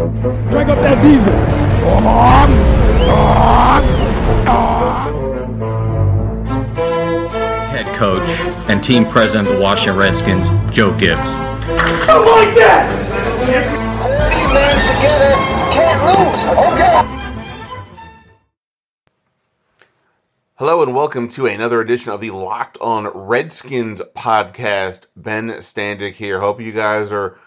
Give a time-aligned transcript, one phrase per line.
[0.00, 1.30] Drag up that diesel.
[7.70, 8.26] head coach
[8.70, 11.18] and team president of the Washington Redskins, Joe Gibbs.
[11.18, 12.88] I like that.
[14.54, 15.32] men together
[15.70, 16.46] can't lose.
[16.72, 17.04] Okay.
[20.54, 25.08] Hello and welcome to another edition of the Locked On Redskins podcast.
[25.14, 26.40] Ben Standig here.
[26.40, 27.38] Hope you guys are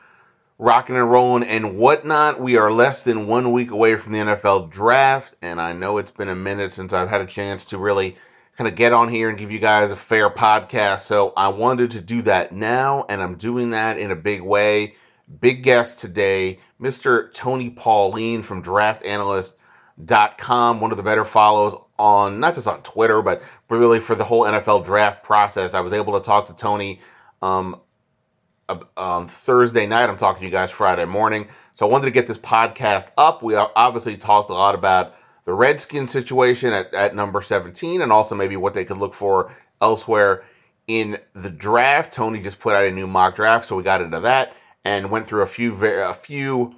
[0.64, 2.40] rocking and rolling and whatnot.
[2.40, 6.12] We are less than one week away from the NFL draft, and I know it's
[6.12, 8.16] been a minute since I've had a chance to really
[8.58, 11.02] kind of get on here and give you guys a fair podcast.
[11.02, 14.96] So I wanted to do that now, and I'm doing that in a big way.
[15.42, 17.34] Big guest today, Mr.
[17.34, 23.44] Tony Pauline from DraftAnalyst.com, one of the better follows on not just on Twitter, but
[23.70, 25.74] really for the whole NFL draft process.
[25.74, 27.02] I was able to talk to Tony
[27.42, 27.82] um,
[28.98, 30.10] on Thursday night.
[30.10, 31.48] I'm talking to you guys Friday morning.
[31.76, 33.42] So I wanted to get this podcast up.
[33.42, 35.16] We obviously talked a lot about
[35.46, 39.54] the Redskins situation at, at number 17 and also maybe what they could look for
[39.82, 40.44] elsewhere
[40.88, 42.14] in the draft.
[42.14, 45.28] Tony just put out a new mock draft, so we got into that and went
[45.28, 46.76] through a few a few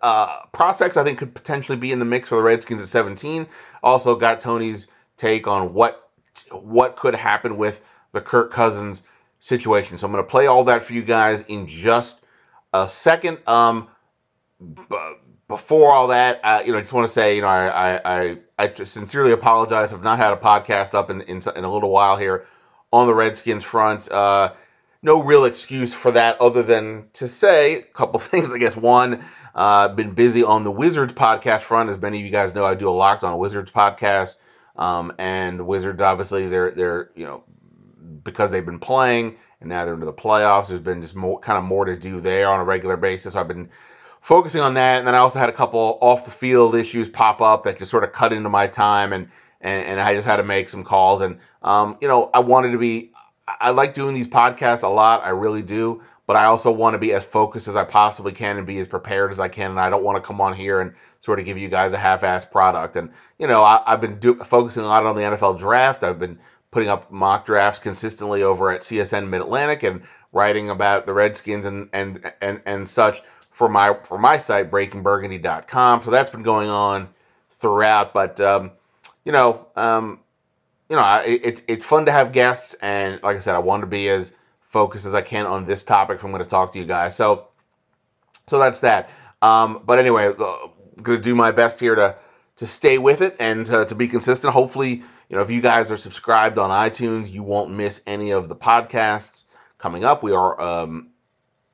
[0.00, 3.46] uh, prospects I think could potentially be in the mix for the Redskins at 17.
[3.82, 5.98] Also got Tony's take on what
[6.50, 9.02] what could happen with the Kirk Cousins
[9.42, 9.98] situation.
[9.98, 12.16] So I'm going to play all that for you guys in just
[12.72, 13.38] a second.
[13.46, 13.88] Um,
[14.60, 14.96] b-
[15.48, 18.38] before all that, uh, you know, I just want to say, you know, I, I,
[18.56, 19.92] I, sincerely apologize.
[19.92, 22.46] I've not had a podcast up in, in, in a little while here
[22.92, 24.10] on the Redskins front.
[24.10, 24.52] Uh,
[25.02, 28.52] no real excuse for that other than to say a couple things.
[28.52, 29.24] I guess one,
[29.56, 31.90] uh, been busy on the Wizards podcast front.
[31.90, 34.36] As many of you guys know, I do a Locked On Wizards podcast.
[34.76, 37.44] Um, and Wizards, obviously, they're they're you know
[38.22, 40.68] because they've been playing and now they're into the playoffs.
[40.68, 43.34] There's been just more kind of more to do there on a regular basis.
[43.34, 43.70] So I've been
[44.20, 47.40] focusing on that, and then I also had a couple off the field issues pop
[47.40, 49.28] up that just sort of cut into my time, and
[49.60, 51.20] and, and I just had to make some calls.
[51.20, 53.12] And um, you know, I wanted to be.
[53.46, 55.24] I like doing these podcasts a lot.
[55.24, 58.56] I really do but I also want to be as focused as I possibly can
[58.56, 59.72] and be as prepared as I can.
[59.72, 61.98] And I don't want to come on here and sort of give you guys a
[61.98, 62.96] half-assed product.
[62.96, 66.04] And you know, I, have been do, focusing a lot on the NFL draft.
[66.04, 66.38] I've been
[66.72, 70.02] putting up mock drafts consistently over at CSN Mid Atlantic and
[70.32, 76.02] writing about the Redskins and and and and such for my for my site breakingburgundy.com.
[76.04, 77.10] So that's been going on
[77.60, 78.12] throughout.
[78.12, 78.72] But um,
[79.24, 80.18] you know, um,
[80.88, 83.86] you know, it's it's fun to have guests, and like I said, I want to
[83.86, 84.32] be as
[84.70, 87.14] focused as I can on this topic if I'm going to talk to you guys.
[87.14, 87.48] So,
[88.46, 89.10] so that's that.
[89.42, 90.36] Um, but anyway, I'm
[91.02, 92.16] going to do my best here to
[92.56, 94.52] to stay with it and to, to be consistent.
[94.52, 98.48] Hopefully, you know, if you guys are subscribed on iTunes, you won't miss any of
[98.48, 99.44] the podcasts
[99.78, 100.22] coming up.
[100.22, 101.10] We are um,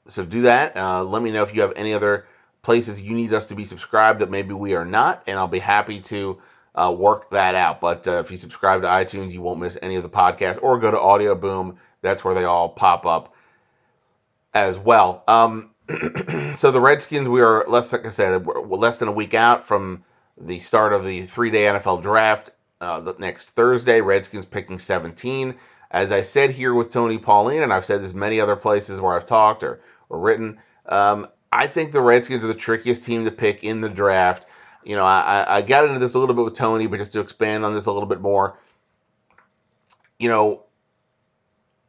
[0.06, 0.76] so do that.
[0.76, 2.26] Uh, let me know if you have any other
[2.62, 5.58] places you need us to be subscribed that maybe we are not, and I'll be
[5.58, 6.40] happy to
[6.74, 7.80] uh, work that out.
[7.80, 10.78] But uh, if you subscribe to iTunes, you won't miss any of the podcasts, or
[10.78, 13.34] go to Audio Boom that's where they all pop up
[14.54, 15.22] as well.
[15.26, 15.70] Um,
[16.54, 20.04] so the Redskins, we are less, like I said, less than a week out from
[20.40, 22.50] the start of the three-day NFL draft.
[22.80, 25.56] Uh, the next Thursday, Redskins picking 17.
[25.90, 29.16] As I said here with Tony Pauline, and I've said this many other places where
[29.16, 33.30] I've talked or, or written, um, I think the Redskins are the trickiest team to
[33.30, 34.46] pick in the draft.
[34.84, 37.20] You know, I, I got into this a little bit with Tony, but just to
[37.20, 38.58] expand on this a little bit more,
[40.18, 40.64] you know,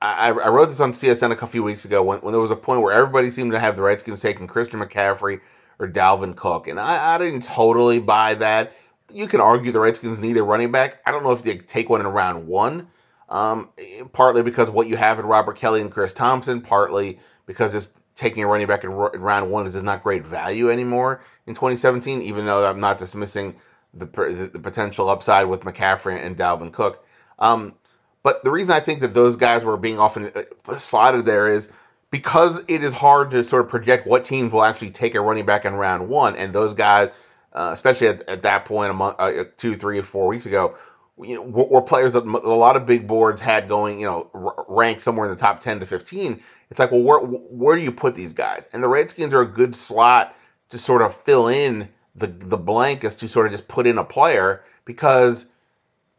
[0.01, 2.55] I, I wrote this on CSN a few weeks ago when, when there was a
[2.55, 5.41] point where everybody seemed to have the Redskins taking Christian McCaffrey
[5.79, 8.73] or Dalvin Cook, and I, I didn't totally buy that.
[9.11, 10.99] You can argue the Redskins need a running back.
[11.05, 12.87] I don't know if they take one in round one,
[13.29, 13.69] um,
[14.11, 18.43] partly because what you have in Robert Kelley and Chris Thompson, partly because it's taking
[18.43, 22.21] a running back in, in round one is not great value anymore in 2017.
[22.23, 23.55] Even though I'm not dismissing
[23.93, 27.03] the, the, the potential upside with McCaffrey and Dalvin Cook.
[27.39, 27.73] Um,
[28.21, 31.69] but the reason I think that those guys were being often uh, slotted there is
[32.11, 35.45] because it is hard to sort of project what teams will actually take a running
[35.45, 37.09] back in round one, and those guys,
[37.53, 40.75] uh, especially at, at, that point, a month, uh, two, three, or four weeks ago,
[41.21, 44.65] you know, were, players that a lot of big boards had going, you know, r-
[44.69, 46.41] ranked somewhere in the top ten to fifteen.
[46.69, 48.67] It's like, well, where where do you put these guys?
[48.73, 50.35] And the Redskins are a good slot
[50.69, 53.97] to sort of fill in the the blank as to sort of just put in
[53.97, 55.45] a player because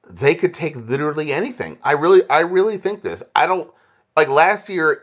[0.08, 1.78] they could take literally anything.
[1.82, 3.22] I really I really think this.
[3.34, 3.70] I don't
[4.16, 5.02] like last year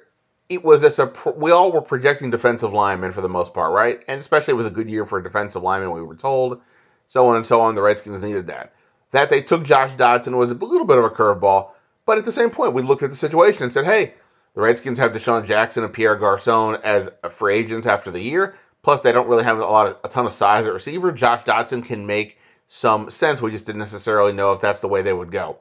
[0.49, 4.01] it was a we all were projecting defensive linemen for the most part, right?
[4.07, 6.61] And especially it was a good year for defensive linemen, we were told,
[7.07, 7.75] so on and so on.
[7.75, 8.73] The Redskins needed that.
[9.11, 11.71] That they took Josh Doctson was a little bit of a curveball,
[12.05, 14.13] but at the same point, we looked at the situation and said, hey,
[14.53, 18.55] the Redskins have DeSean Jackson and Pierre Garcon as free agents after the year.
[18.81, 21.11] Plus, they don't really have a lot of a ton of size at receiver.
[21.11, 23.41] Josh Doctson can make some sense.
[23.41, 25.57] We just didn't necessarily know if that's the way they would go,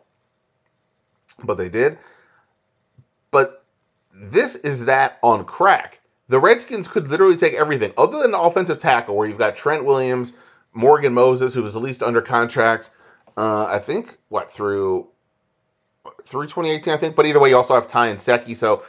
[1.42, 1.98] but they did.
[4.18, 6.00] This is that on crack.
[6.28, 10.32] The Redskins could literally take everything other than offensive tackle, where you've got Trent Williams,
[10.72, 12.90] Morgan Moses, who was at least under contract.
[13.36, 15.08] Uh, I think what through
[16.24, 17.14] through 2018, I think.
[17.14, 18.56] But either way, you also have Ty Nsekhe.
[18.56, 18.84] So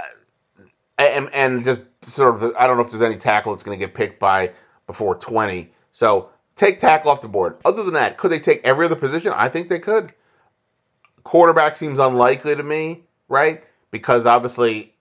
[0.00, 3.78] uh, and and just sort of, I don't know if there's any tackle that's going
[3.78, 4.52] to get picked by
[4.86, 5.72] before 20.
[5.92, 7.58] So take tackle off the board.
[7.64, 9.32] Other than that, could they take every other position?
[9.34, 10.12] I think they could.
[11.22, 13.64] Quarterback seems unlikely to me, right?
[13.96, 14.92] Because obviously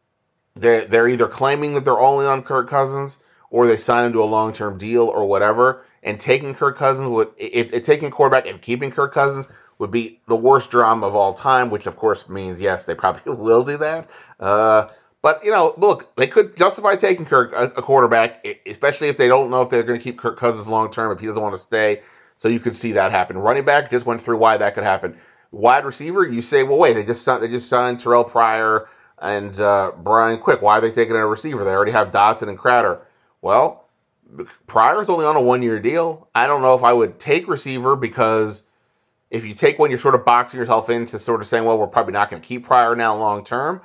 [0.55, 3.17] they're they're either claiming that they're all in on Kirk Cousins
[3.49, 5.83] or they sign into a long term deal or whatever.
[6.01, 9.47] And taking Kirk Cousins would if, if taking quarterback and keeping Kirk Cousins
[9.79, 13.33] would be the worst drama of all time, which of course means yes, they probably
[13.35, 14.09] will do that.
[14.39, 14.87] Uh,
[15.21, 19.27] but you know, look, they could justify taking Kirk a, a quarterback, especially if they
[19.27, 21.55] don't know if they're going to keep Kirk Cousins long term if he doesn't want
[21.55, 22.01] to stay.
[22.37, 23.37] So you could see that happen.
[23.37, 25.17] Running back just went through why that could happen.
[25.51, 28.87] Wide receiver, you say, well, wait, they just signed, they just signed Terrelle Pryor
[29.19, 30.61] and uh, Brian Quick.
[30.61, 31.63] Why are they taking a receiver?
[31.63, 33.01] They already have Doctson and Crowder.
[33.41, 33.85] Well,
[34.67, 36.27] Pryor's only on a one year deal.
[36.33, 38.61] I don't know if I would take receiver because
[39.29, 41.87] if you take one, you're sort of boxing yourself into sort of saying, well, we're
[41.87, 43.81] probably not going to keep Pryor now long term.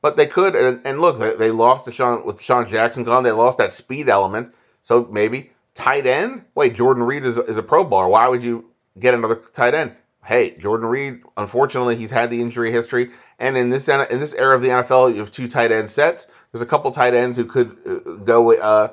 [0.00, 3.22] But they could, and, and look, they, they lost to Sean with Sean Jackson gone.
[3.22, 4.54] They lost that speed element.
[4.82, 6.44] So maybe tight end.
[6.54, 8.08] Wait, Jordan Reed is, is a Pro Bowler.
[8.08, 9.94] Why would you get another tight end?
[10.24, 11.22] Hey, Jordan Reed.
[11.36, 15.12] Unfortunately, he's had the injury history, and in this in this era of the NFL,
[15.12, 16.28] you have two tight end sets.
[16.52, 18.92] There's a couple tight ends who could uh, go uh,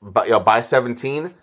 [0.00, 1.34] by, you know, by 17.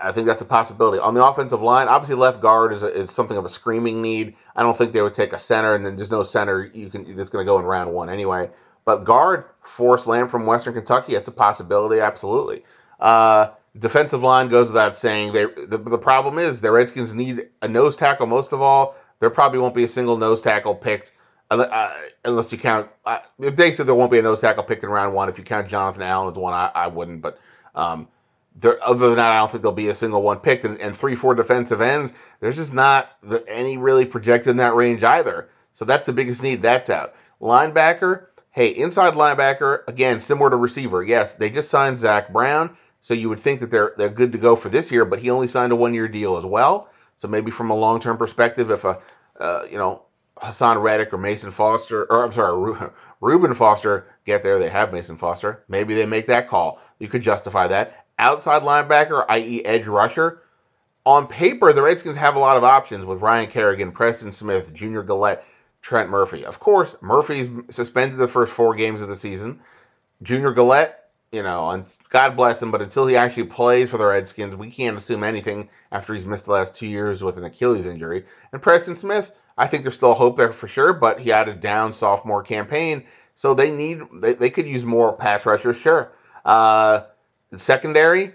[0.00, 1.00] I, think that's a possibility.
[1.00, 4.36] On the offensive line, obviously left guard is, a, is something of a screaming need.
[4.54, 7.16] I don't think they would take a center, and then there's no center you can
[7.16, 8.50] that's going to go in round one anyway.
[8.84, 12.64] But guard, Forrest Lamp from Western Kentucky, that's a possibility, absolutely.
[13.00, 15.32] Uh, defensive line goes without saying.
[15.32, 18.96] They, the, the problem is the Redskins need a nose tackle most of all.
[19.20, 21.12] There probably won't be a single nose tackle picked
[21.50, 21.92] uh,
[22.24, 22.88] unless you count.
[23.04, 25.28] Uh, basically, there won't be a nose tackle picked in round one.
[25.28, 27.22] If you count Jonathan Allen as one, I, I wouldn't.
[27.22, 27.38] But
[27.74, 28.08] um,
[28.56, 30.64] there, other than that, I don't think there'll be a single one picked.
[30.64, 34.74] And, and three, four defensive ends, there's just not the, any really projected in that
[34.74, 35.48] range either.
[35.72, 36.62] So that's the biggest need.
[36.62, 37.14] That's out.
[37.40, 41.02] Linebacker, hey, inside linebacker, again, similar to receiver.
[41.02, 44.38] Yes, they just signed Zach Brown, so you would think that they're they're good to
[44.38, 46.88] go for this year, but he only signed a one year deal as well.
[47.18, 49.00] So maybe from a long term perspective, if a
[49.38, 50.02] uh, you know
[50.38, 52.90] Haason Reddick or Mason Foster, or I'm sorry,
[53.20, 55.62] Reuben Foster get there, they have Mason Foster.
[55.68, 56.80] Maybe they make that call.
[56.98, 60.40] You could justify that outside linebacker, i.e., edge rusher.
[61.04, 65.02] On paper, the Redskins have a lot of options with Ryan Kerrigan, Preston Smith, Junior
[65.02, 65.44] Galette,
[65.80, 66.44] Trent Murphy.
[66.44, 69.60] Of course, Murphy's suspended the first four games of the season.
[70.22, 71.01] Junior Galette,
[71.32, 74.70] you know, and God bless him, but until he actually plays for the Redskins, we
[74.70, 78.26] can't assume anything after he's missed the last two years with an Achilles injury.
[78.52, 81.54] And Preston Smith, I think there's still hope there for sure, but he had a
[81.54, 86.12] down sophomore campaign, so they need they, they could use more pass rushers, sure.
[86.44, 87.04] Uh,
[87.56, 88.34] secondary,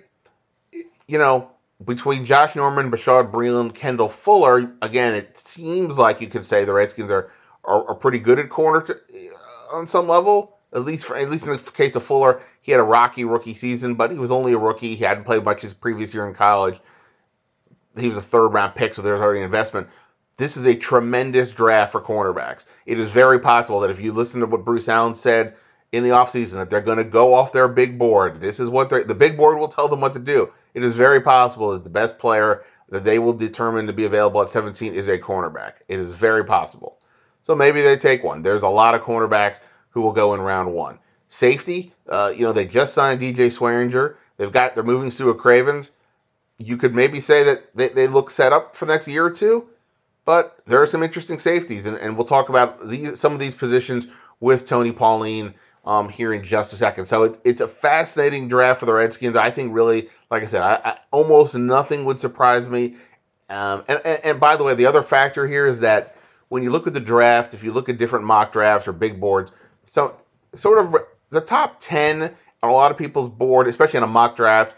[1.07, 1.51] you know,
[1.83, 6.73] between Josh Norman, Bashaud Breeland, Kendall Fuller, again, it seems like you could say the
[6.73, 7.31] Redskins are
[7.63, 10.56] are, are pretty good at corner to, uh, on some level.
[10.73, 13.53] At least for at least in the case of Fuller, he had a rocky rookie
[13.53, 14.95] season, but he was only a rookie.
[14.95, 16.77] He hadn't played much his previous year in college.
[17.97, 19.87] He was a third round pick, so there's already an investment.
[20.35, 22.65] This is a tremendous draft for cornerbacks.
[22.85, 25.55] It is very possible that if you listen to what Bruce Allen said
[25.91, 28.41] in the offseason that they're going to go off their big board.
[28.41, 30.51] This is what the big board will tell them what to do.
[30.73, 34.41] It is very possible that the best player that they will determine to be available
[34.41, 35.73] at 17 is a cornerback.
[35.87, 36.97] It is very possible.
[37.43, 38.41] So maybe they take one.
[38.41, 39.59] There's a lot of cornerbacks
[39.97, 40.99] who will go in round one.
[41.27, 44.13] Safety, uh, you know, they just signed DJ Swearinger.
[44.37, 45.89] They've got they're moving Stuart Cravens.
[46.59, 49.31] You could maybe say that they, they look set up for the next year or
[49.31, 49.67] two,
[50.23, 53.55] but there are some interesting safeties, and, and we'll talk about these some of these
[53.55, 54.05] positions
[54.39, 57.07] with Tony Pauline um, here in just a second.
[57.07, 59.35] So it, it's a fascinating draft for the Redskins.
[59.35, 62.97] I think really, like I said, I, I, almost nothing would surprise me.
[63.49, 66.17] Um, and, and, and by the way, the other factor here is that
[66.49, 69.19] when you look at the draft, if you look at different mock drafts or big
[69.19, 69.51] boards,
[69.87, 70.15] so
[70.53, 70.95] sort of
[71.29, 72.21] the top 10
[72.63, 74.75] on a lot of people's board, especially in a mock draft,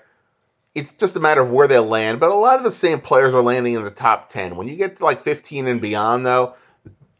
[0.75, 2.19] it's just a matter of where they'll land.
[2.19, 4.55] But a lot of the same players are landing in the top 10.
[4.55, 6.55] When you get to like 15 and beyond, though,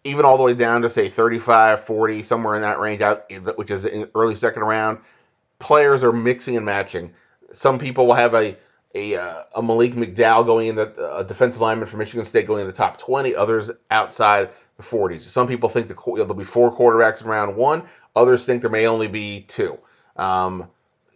[0.03, 3.25] even all the way down to say 35, 40, somewhere in that range, out
[3.57, 4.99] which is in early second round,
[5.57, 7.13] players are mixing and matching.
[7.51, 8.57] Some people will have a
[8.95, 12.61] a, uh, a Malik McDowell going in the a defensive lineman from Michigan State going
[12.61, 13.35] in the top 20.
[13.35, 15.23] Others outside the 40s.
[15.23, 17.83] Some people think the, there'll be four quarterbacks in round one.
[18.15, 19.77] Others think there may only be two.
[20.15, 20.69] Um,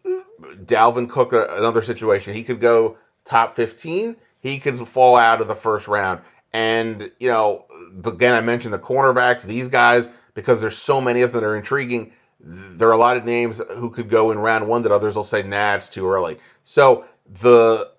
[0.05, 2.34] Dalvin Cook, uh, another situation.
[2.34, 4.17] He could go top 15.
[4.41, 6.20] He could fall out of the first round.
[6.51, 7.65] And, you know,
[8.03, 9.43] again, I mentioned the cornerbacks.
[9.43, 13.15] These guys, because there's so many of them that are intriguing, there are a lot
[13.15, 16.10] of names who could go in round one that others will say, nah, it's too
[16.10, 16.39] early.
[16.65, 17.05] So
[17.41, 17.91] the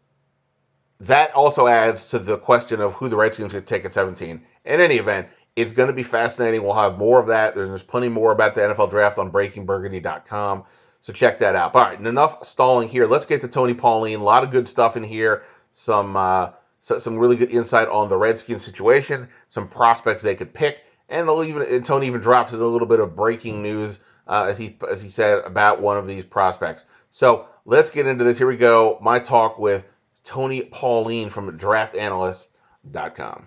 [1.00, 4.42] that also adds to the question of who the Redskins could take at 17.
[4.64, 6.62] In any event, it's going to be fascinating.
[6.62, 7.54] We'll have more of that.
[7.54, 10.64] There's, plenty more about the NFL draft on breakingburgundy.com.
[11.02, 11.74] So check that out.
[11.74, 13.06] All right, enough stalling here.
[13.06, 14.20] Let's get to Tony Pauline.
[14.20, 15.42] A lot of good stuff in here.
[15.74, 19.28] Some uh, some really good insight on the Redskins situation.
[19.50, 23.00] Some prospects they could pick, and even and Tony even drops in a little bit
[23.00, 26.86] of breaking news uh, as he as he said about one of these prospects.
[27.10, 28.38] So let's get into this.
[28.38, 28.98] Here we go.
[29.02, 29.84] My talk with
[30.24, 33.46] Tony Pauline from DraftAnalyst.com.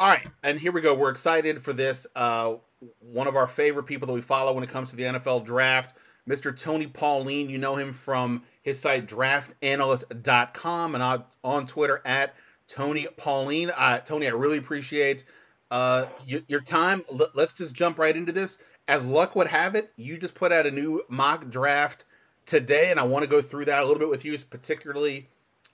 [0.00, 0.94] All right, and here we go.
[0.94, 2.06] We're excited for this.
[2.16, 2.54] Uh,
[3.00, 5.94] one of our favorite people that we follow when it comes to the NFL draft,
[6.26, 6.58] Mr.
[6.58, 7.50] Tony Pauline.
[7.50, 12.34] You know him from his site draftanalyst.com and on, Twitter at
[12.66, 13.70] Tony Pauline.
[13.76, 15.26] Uh, Tony, I really appreciate
[15.70, 17.04] uh, your time.
[17.34, 18.56] Let's just jump right into this.
[18.88, 22.06] As luck would have it, you just put out a new mock draft
[22.46, 25.28] today, and I want to go through that a little bit with you, particularly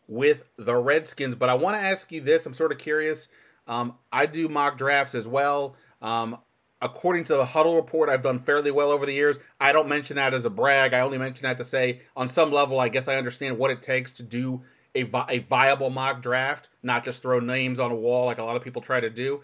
[0.09, 1.37] with the Redskins.
[1.37, 2.45] But I want to ask you this.
[2.45, 3.29] I'm sort of curious
[3.67, 5.77] um, I do mock drafts as well.
[6.03, 6.39] Um,
[6.81, 9.39] according to the Huddle report, I've done fairly well over the years.
[9.61, 10.93] I don't mention that as a brag.
[10.95, 13.83] I only mention that to say, on some level, I guess I understand what it
[13.83, 14.63] takes to do
[14.95, 18.45] a, vi- a viable mock draft, not just throw names on a wall like a
[18.45, 19.43] lot of people try to do.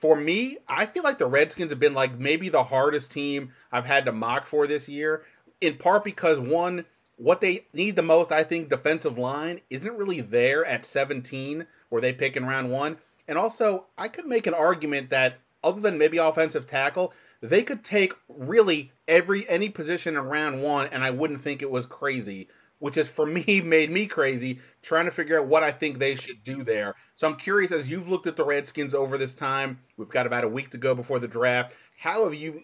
[0.00, 3.86] For me, I feel like the Redskins have been like maybe the hardest team I've
[3.86, 5.24] had to mock for this year,
[5.60, 6.84] in part because one,
[7.16, 12.02] what they need the most, I think, defensive line isn't really there at 17, where
[12.02, 12.98] they pick in round one.
[13.26, 17.84] And also, I could make an argument that other than maybe offensive tackle, they could
[17.84, 22.48] take really every any position in round one, and I wouldn't think it was crazy.
[22.78, 26.16] Which is for me made me crazy trying to figure out what I think they
[26.16, 26.94] should do there.
[27.16, 29.78] So I'm curious as you've looked at the Redskins over this time.
[29.96, 31.72] We've got about a week to go before the draft.
[31.98, 32.62] How have you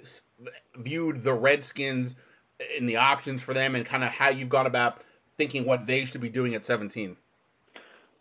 [0.76, 2.16] viewed the Redskins
[2.76, 5.02] and the options for them, and kind of how you've gone about
[5.38, 7.16] thinking what they should be doing at 17?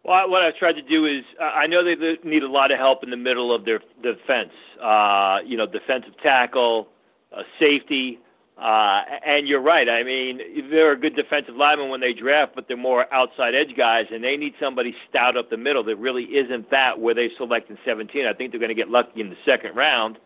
[0.03, 3.03] Well, what I've tried to do is I know they need a lot of help
[3.03, 4.53] in the middle of their defense.
[4.82, 6.88] Uh, you know, defensive tackle,
[7.36, 8.20] uh, safety,
[8.58, 9.88] uh, and you're right.
[9.88, 10.39] I mean,
[10.70, 14.24] they're a good defensive lineman when they draft, but they're more outside edge guys, and
[14.24, 15.84] they need somebody stout up the middle.
[15.84, 18.25] There really isn't that where they select in 17.
[18.25, 20.18] I think they're going to get lucky in the second round.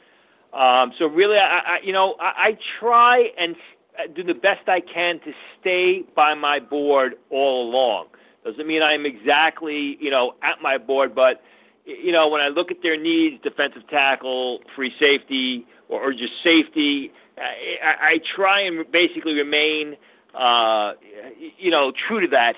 [0.53, 3.55] Um, so really, I, I you know, I, I try and
[4.15, 8.07] do the best I can to stay by my board all along.
[8.43, 11.41] Doesn't mean I'm exactly, you know, at my board, but
[11.85, 16.33] you know, when I look at their needs, defensive tackle, free safety, or, or just
[16.43, 19.95] safety, I, I try and basically remain,
[20.33, 20.93] uh,
[21.57, 22.55] you know, true to that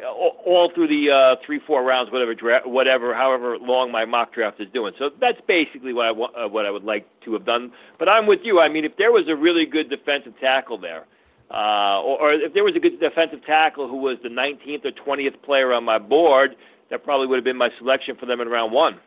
[0.00, 4.60] all through the uh, three, four rounds, whatever, dra- whatever, however long my mock draft
[4.60, 4.92] is doing.
[4.98, 7.72] So that's basically what I want, uh, what I would like to have done.
[7.98, 8.60] But I'm with you.
[8.60, 11.04] I mean, if there was a really good defensive tackle there,
[11.52, 14.90] uh, or, or if there was a good defensive tackle who was the 19th or
[14.90, 16.56] 20th player on my board,
[16.88, 18.98] that probably would have been my selection for them in round one.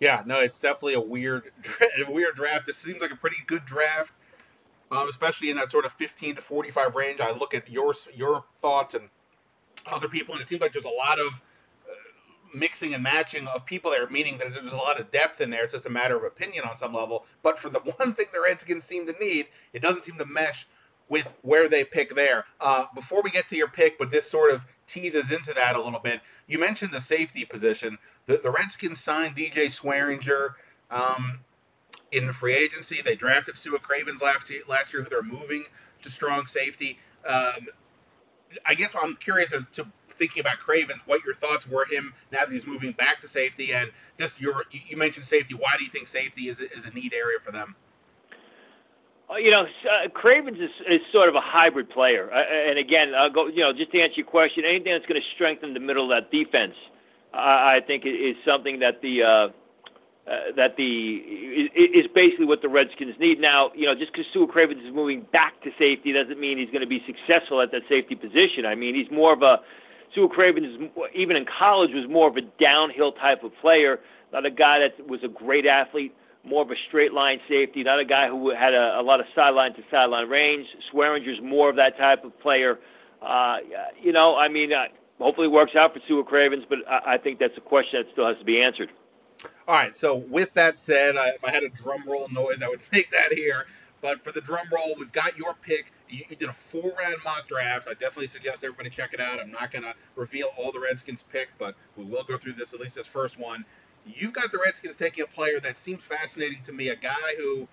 [0.00, 1.50] Yeah, no, it's definitely a weird,
[2.08, 2.66] weird draft.
[2.66, 4.12] This seems like a pretty good draft,
[4.90, 7.20] um, especially in that sort of 15 to 45 range.
[7.20, 9.08] I look at your your thoughts and
[9.86, 11.94] other people, and it seems like there's a lot of uh,
[12.54, 15.64] mixing and matching of people there, meaning that there's a lot of depth in there.
[15.64, 17.26] It's just a matter of opinion on some level.
[17.42, 20.66] But for the one thing the Redskins seem to need, it doesn't seem to mesh
[21.08, 22.44] with where they pick there.
[22.60, 25.82] Uh, before we get to your pick, but this sort of teases into that a
[25.82, 26.20] little bit.
[26.46, 27.98] You mentioned the safety position.
[28.26, 30.54] The, the Redskins signed DJ Swearinger
[30.90, 31.40] um,
[32.12, 33.00] in free agency.
[33.02, 35.64] They drafted Sua Cravens last year, last year, who they're moving
[36.02, 36.98] to strong safety.
[37.26, 37.66] Um,
[38.64, 39.86] I guess I'm curious as to
[40.18, 43.72] thinking about Cravens, what your thoughts were him now that he's moving back to safety,
[43.72, 45.54] and just your you mentioned safety.
[45.54, 47.76] Why do you think safety is, is a need area for them?
[49.30, 52.30] Uh, you know, uh, Cravens is, is sort of a hybrid player.
[52.32, 53.46] Uh, and again, I'll go.
[53.46, 56.10] You know, just to answer your question, anything that's going to strengthen the middle of
[56.10, 56.74] that defense,
[57.34, 59.28] I think is something that the uh,
[60.28, 61.16] uh, that the
[61.76, 63.70] is basically what the Redskins need now.
[63.74, 66.80] You know, just because Sua Cravens is moving back to safety doesn't mean he's going
[66.80, 68.64] to be successful at that safety position.
[68.64, 69.60] I mean, he's more of a
[70.14, 74.00] Sua Cravens even in college was more of a downhill type of player,
[74.32, 76.14] not a guy that was a great athlete
[76.44, 79.26] more of a straight line safety, not a guy who had a, a lot of
[79.34, 80.66] sideline to sideline range.
[80.92, 82.78] Swearinger's more of that type of player.
[83.20, 83.58] Uh,
[84.00, 84.84] you know, I mean, uh,
[85.18, 88.12] hopefully it works out for Sua Cravens, but I, I think that's a question that
[88.12, 88.90] still has to be answered.
[89.66, 89.96] All right.
[89.96, 93.10] So with that said, uh, if I had a drum roll noise, I would make
[93.12, 93.66] that here.
[94.00, 95.92] But for the drum roll, we've got your pick.
[96.08, 97.88] You, you did a four round mock draft.
[97.88, 99.40] I definitely suggest everybody check it out.
[99.40, 102.72] I'm not going to reveal all the Redskins pick, but we will go through this
[102.74, 103.64] at least this first one.
[104.16, 107.68] You've got the Redskins taking a player that seems fascinating to me, a guy who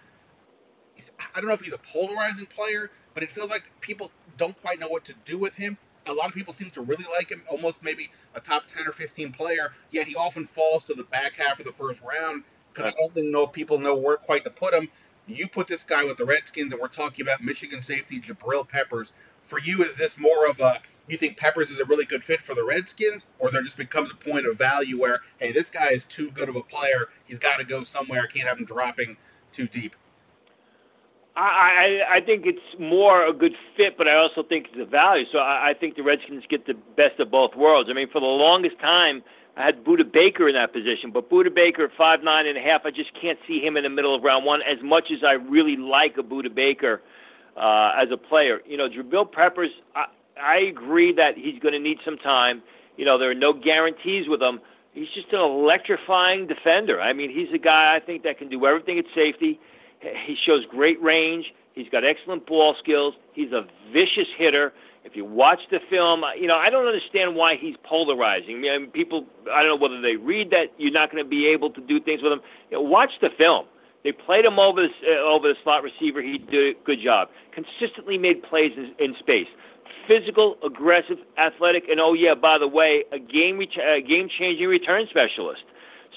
[1.34, 4.80] I don't know if he's a polarizing player, but it feels like people don't quite
[4.80, 5.77] know what to do with him.
[6.08, 8.92] A lot of people seem to really like him, almost maybe a top 10 or
[8.92, 12.94] 15 player, yet he often falls to the back half of the first round because
[12.94, 14.89] I don't think know if people know where quite to put him.
[15.27, 19.12] You put this guy with the Redskins, and we're talking about Michigan safety Jabril Peppers.
[19.42, 22.42] For you, is this more of a you think Peppers is a really good fit
[22.42, 25.90] for the Redskins, or there just becomes a point of value where, hey, this guy
[25.92, 27.10] is too good of a player.
[27.26, 28.24] He's got to go somewhere.
[28.24, 29.18] I can't have him dropping
[29.52, 29.96] too deep.
[31.38, 35.26] I, I think it's more a good fit, but I also think it's a value.
[35.32, 37.90] So I, I think the Redskins get the best of both worlds.
[37.90, 39.22] I mean, for the longest time,
[39.58, 42.62] I had Budda Baker in that position, but Budda Baker at five nine and a
[42.62, 44.62] half, I just can't see him in the middle of round one.
[44.62, 47.02] As much as I really like a Budda Baker
[47.58, 49.72] uh, as a player, you know, Jabril Peppers,
[50.42, 52.62] I agree that he's going to need some time.
[52.98, 54.60] You know, there are no guarantees with him.
[54.94, 57.01] He's just an electrifying defender.
[57.01, 59.60] I mean, he's a guy I think that can do everything at safety.
[60.00, 61.54] He shows great range.
[61.74, 63.15] He's got excellent ball skills.
[63.34, 64.72] He's a vicious hitter.
[65.04, 68.63] If you watch the film, you know I don't understand why he's polarizing.
[68.74, 71.48] I mean, people, I don't know whether they read that you're not going to be
[71.48, 72.42] able to do things with him.
[72.72, 73.66] You know, watch the film.
[74.03, 76.22] They played him over the, uh, over the slot receiver.
[76.22, 77.29] He did a good job.
[77.53, 79.48] Consistently made plays in, in space
[80.08, 85.08] physical, aggressive, athletic, and oh yeah, by the way, a game a game changing return
[85.10, 85.64] specialist.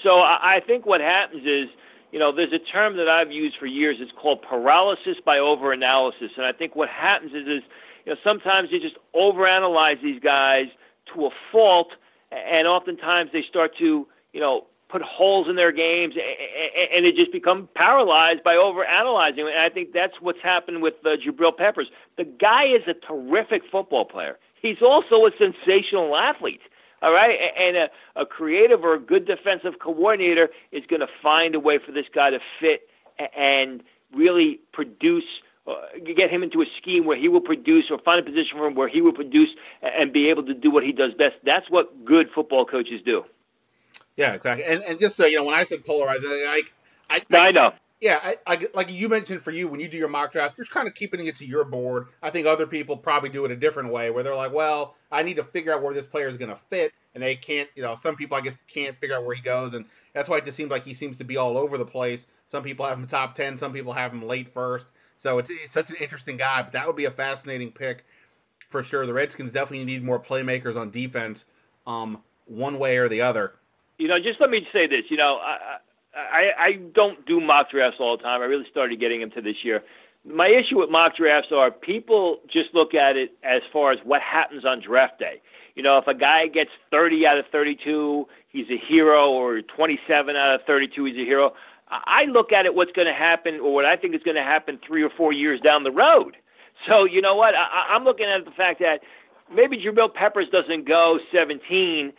[0.03, 1.69] So I, I think what happens is,
[2.11, 3.97] you know, there's a term that I've used for years.
[3.99, 7.63] It's called paralysis by overanalysis, and I think what happens is, is
[8.05, 10.65] you know, sometimes you just overanalyze these guys
[11.13, 11.89] to a fault,
[12.31, 16.15] and oftentimes they start to, you know, put holes in their games,
[16.93, 19.47] and they just become paralyzed by over analyzing.
[19.47, 21.87] And I think that's what's happened with uh, Jabril Peppers.
[22.17, 24.37] The guy is a terrific football player.
[24.61, 26.61] He's also a sensational athlete.
[27.01, 31.55] All right, and a, a creative or a good defensive coordinator is going to find
[31.55, 32.89] a way for this guy to fit
[33.37, 33.81] and
[34.13, 35.23] really produce
[35.67, 35.73] uh,
[36.15, 38.75] get him into a scheme where he will produce or find a position for him
[38.75, 39.49] where he will produce
[39.81, 41.35] and be able to do what he does best.
[41.45, 43.23] That's what good football coaches do.
[44.19, 44.65] Yeah, exactly.
[44.65, 46.61] And and just so you know, when I said polarized, I
[47.09, 47.71] I, I, I know.
[48.01, 50.67] Yeah, I, I, like you mentioned for you when you do your mock draft, you're
[50.67, 52.07] kind of keeping it to your board.
[52.21, 55.23] I think other people probably do it a different way, where they're like, well, I
[55.23, 57.69] need to figure out where this player is going to fit, and they can't.
[57.75, 60.37] You know, some people I guess can't figure out where he goes, and that's why
[60.37, 62.25] it just seems like he seems to be all over the place.
[62.47, 64.87] Some people have him top ten, some people have him late first.
[65.15, 68.05] So it's, it's such an interesting guy, but that would be a fascinating pick
[68.69, 69.05] for sure.
[69.05, 71.45] The Redskins definitely need more playmakers on defense,
[71.85, 73.53] um, one way or the other.
[73.99, 75.03] You know, just let me say this.
[75.09, 75.77] You know, I,
[76.15, 78.41] I I don't do mock drafts all the time.
[78.41, 79.83] I really started getting into this year.
[80.25, 84.21] My issue with mock drafts are people just look at it as far as what
[84.21, 85.41] happens on draft day.
[85.75, 90.35] You know, if a guy gets 30 out of 32, he's a hero, or 27
[90.35, 91.53] out of 32, he's a hero.
[91.89, 94.43] I look at it what's going to happen, or what I think is going to
[94.43, 96.37] happen three or four years down the road.
[96.87, 97.55] So you know what?
[97.55, 98.99] I, I'm looking at the fact that
[99.53, 102.13] maybe Jabril Peppers doesn't go 17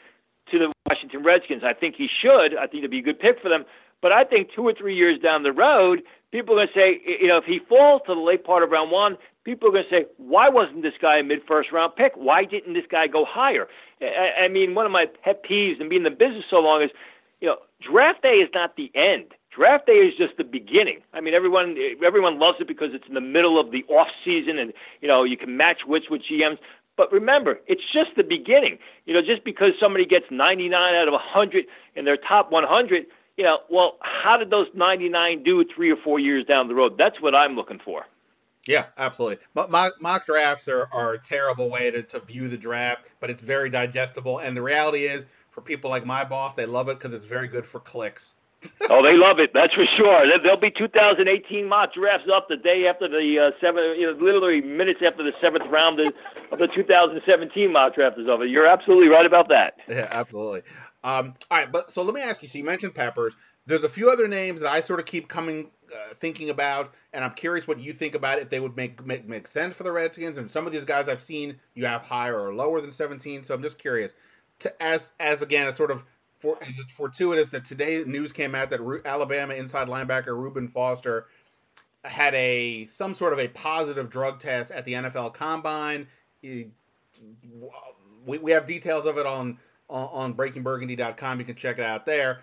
[0.51, 1.62] to the Washington Redskins.
[1.64, 2.57] I think he should.
[2.57, 3.64] I think it'd be a good pick for them.
[4.03, 7.00] But I think two or three years down the road, people are going to say,
[7.20, 9.85] you know, if he falls to the late part of round one, people are going
[9.85, 12.12] to say, why wasn't this guy a mid first round pick?
[12.16, 13.68] Why didn't this guy go higher?
[14.03, 16.90] I, mean, one of my pet peeves in being in the business so long is,
[17.40, 19.26] you know, draft day is not the end.
[19.55, 21.00] Draft day is just the beginning.
[21.12, 21.76] I mean, everyone
[22.07, 25.24] everyone loves it because it's in the middle of the off season, and you know
[25.24, 26.59] you can match wits with GMs.
[27.01, 28.77] But remember, it's just the beginning.
[29.07, 31.65] You know, just because somebody gets 99 out of 100
[31.97, 33.07] in their top 100,
[33.39, 36.99] you know, well, how did those 99 do three or four years down the road?
[36.99, 38.03] That's what I'm looking for.
[38.67, 39.39] Yeah, absolutely.
[39.55, 43.41] Mock, mock drafts are, are a terrible way to, to view the draft, but it's
[43.41, 44.41] very digestible.
[44.41, 47.49] And the reality is, for people like my boss, they love it because it's very
[47.49, 48.35] good for clicks.
[48.90, 49.51] oh, they love it.
[49.55, 50.27] That's for sure.
[50.42, 54.61] There'll be 2018 mock drafts up the day after the uh, seven, you know, literally
[54.61, 56.12] minutes after the seventh round of,
[56.59, 58.44] the 2017 mock draft is over.
[58.44, 59.75] You're absolutely right about that.
[59.88, 60.62] Yeah, absolutely.
[61.03, 62.49] Um, all right, but so let me ask you.
[62.49, 63.35] So you mentioned Peppers.
[63.66, 67.25] There's a few other names that I sort of keep coming, uh, thinking about, and
[67.25, 69.92] I'm curious what you think about if they would make, make make sense for the
[69.92, 70.38] Redskins.
[70.38, 73.44] And some of these guys I've seen you have higher or lower than 17.
[73.44, 74.12] So I'm just curious.
[74.61, 76.05] To as as again a sort of
[76.40, 81.26] for, is it fortuitous that today news came out that Alabama inside linebacker Reuben Foster
[82.05, 86.07] had a some sort of a positive drug test at the NFL Combine.
[86.42, 86.70] We,
[88.24, 89.59] we have details of it on
[89.90, 91.40] on, breakingburgundy.com.
[91.40, 92.40] You can check it out there.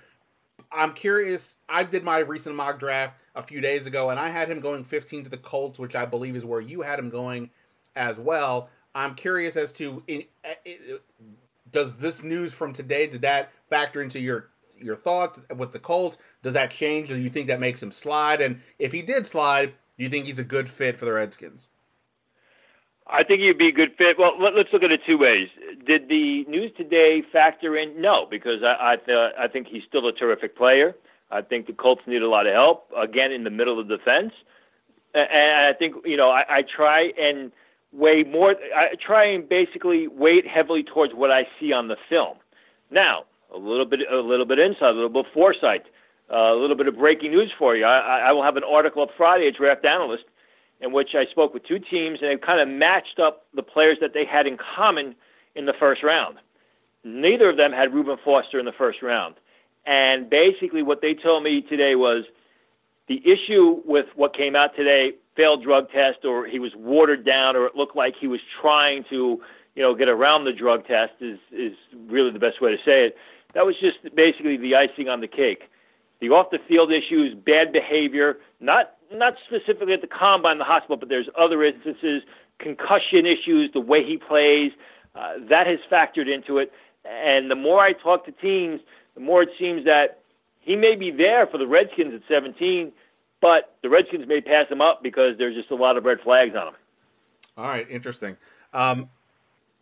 [0.72, 1.56] I'm curious.
[1.70, 4.84] I did my recent mock draft a few days ago, and I had him going
[4.84, 7.50] 15 to the Colts, which I believe is where you had him going
[7.96, 8.70] as well.
[8.94, 10.24] I'm curious as to in,
[10.66, 11.00] in,
[11.72, 14.50] does this news from today did that factor into your
[14.80, 16.18] your thoughts with the Colts?
[16.44, 17.10] Does that change?
[17.10, 18.42] Do you think that makes him slide?
[18.42, 21.68] And if he did slide, do you think he's a good fit for the Redskins?
[23.10, 24.20] I think he'd be a good fit.
[24.20, 25.48] Well, let, us look at it two ways.
[25.86, 28.02] Did the news today factor in?
[28.02, 30.94] No, because I I, th- I think he's still a terrific player.
[31.32, 34.34] I think the Colts need a lot of help again in the middle of defense,
[35.14, 37.52] and I think you know I, I try and
[37.94, 38.56] weigh more.
[38.76, 42.38] I try and basically weight heavily towards what I see on the film.
[42.92, 45.84] Now, a little bit, a little bit insight, a little bit of foresight,
[46.32, 47.86] uh, a little bit of breaking news for you.
[47.86, 50.26] I, I will have an article up Friday at Draft Analyst
[50.80, 53.98] in which I spoke with two teams and they kind of matched up the players
[54.02, 55.16] that they had in common
[55.56, 56.38] in the first round.
[57.04, 59.36] Neither of them had Reuben Foster in the first round.
[59.86, 62.26] And basically, what they told me today was
[63.08, 67.56] the issue with what came out today failed drug test or he was watered down
[67.56, 69.40] or it looked like he was trying to
[69.76, 71.74] you know get around the drug test is is
[72.08, 73.16] really the best way to say it
[73.54, 75.64] that was just basically the icing on the cake
[76.20, 80.98] the off the field issues bad behavior not not specifically at the combine the hospital
[80.98, 82.24] but there's other instances
[82.60, 84.72] concussion issues the way he plays
[85.16, 86.72] uh, that has factored into it
[87.06, 88.82] and the more i talk to teams
[89.16, 90.20] the more it seems that
[90.60, 92.92] he may be there for the redskins at 17
[93.42, 96.56] but the Redskins may pass him up because there's just a lot of red flags
[96.56, 96.74] on him.
[97.56, 98.38] All right, interesting.
[98.74, 99.10] Um,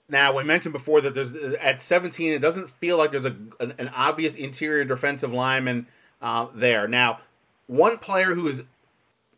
[0.08, 3.74] now we mentioned before that there's at 17, it doesn't feel like there's a an,
[3.78, 5.88] an obvious interior defensive lineman
[6.22, 6.88] uh, there.
[6.88, 7.20] Now,
[7.68, 8.64] one player who is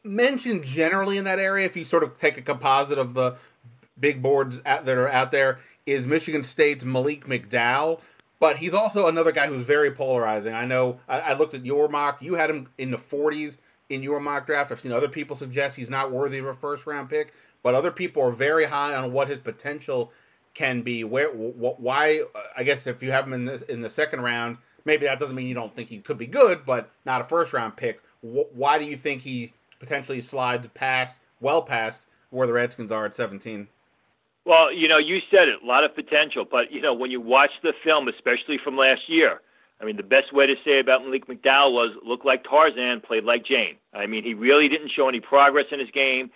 [0.03, 3.35] mentioned generally in that area, if you sort of take a composite of the
[3.99, 8.01] big boards that are out there, is Michigan State's Malik McDowell.
[8.39, 10.53] But he's also another guy who's very polarizing.
[10.53, 13.57] I know I, I looked at your mock; you had him in the 40s
[13.89, 14.71] in your mock draft.
[14.71, 17.91] I've seen other people suggest he's not worthy of a first round pick, but other
[17.91, 20.11] people are very high on what his potential
[20.57, 21.03] can be.
[21.03, 22.23] Where, wh- why?
[22.57, 25.35] I guess if you have him in the in the second round, maybe that doesn't
[25.35, 28.01] mean you don't think he could be good, but not a first round pick.
[28.21, 33.05] Wh- why do you think he potentially slides past, well past where the Redskins are
[33.05, 33.67] at 17?
[34.45, 37.21] Well, you know, you said it, a lot of potential, but you know, when you
[37.21, 39.41] watch the film, especially from last year,
[39.79, 43.25] I mean, the best way to say about Malik McDowell was looked like Tarzan, played
[43.25, 43.75] like Jane.
[43.93, 46.31] I mean, he really didn't show any progress in his game.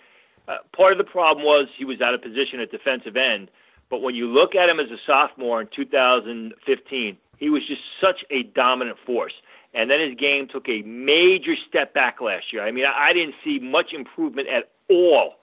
[0.46, 3.50] Uh, part of the problem was he was out of position at defensive end.
[3.92, 8.24] But when you look at him as a sophomore in 2015, he was just such
[8.30, 9.34] a dominant force.
[9.74, 12.66] And then his game took a major step back last year.
[12.66, 15.34] I mean, I didn't see much improvement at all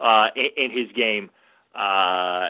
[0.00, 1.30] uh, in, his game
[1.74, 2.46] uh,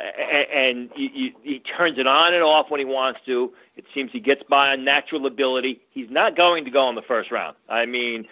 [0.53, 3.53] and he, he turns it on and off when he wants to.
[3.77, 5.81] It seems he gets by on natural ability.
[5.91, 7.57] He's not going to go in the first round.
[7.69, 8.27] I mean,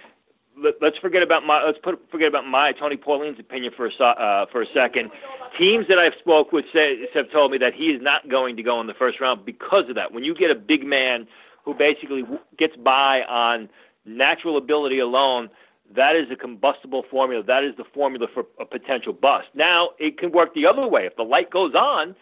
[0.58, 4.04] let, let's forget about my let's put forget about my Tony Pauline's opinion for a
[4.04, 5.10] uh, for a second.
[5.58, 8.62] Teams that I've spoke with say, have told me that he is not going to
[8.62, 10.12] go in the first round because of that.
[10.12, 11.26] When you get a big man
[11.64, 12.24] who basically
[12.58, 13.68] gets by on
[14.06, 15.50] natural ability alone,
[15.94, 17.42] that is a combustible formula.
[17.42, 19.48] That is the formula for a potential bust.
[19.54, 21.06] Now, it can work the other way.
[21.06, 22.16] If the light goes on,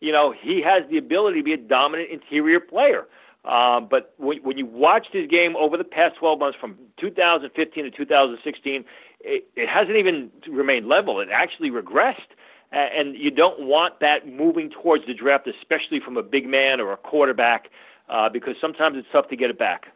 [0.00, 3.06] you know, he has the ability to be a dominant interior player.
[3.44, 7.84] Um, but when, when you watched his game over the past 12 months from 2015
[7.84, 8.84] to 2016,
[9.20, 11.20] it, it hasn't even remained level.
[11.20, 12.32] It actually regressed.
[12.72, 16.92] And you don't want that moving towards the draft, especially from a big man or
[16.92, 17.68] a quarterback,
[18.08, 19.86] uh, because sometimes it's tough to get it back.